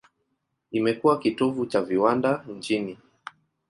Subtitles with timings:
[0.71, 2.97] Imekuwa kitovu cha viwanda nchini.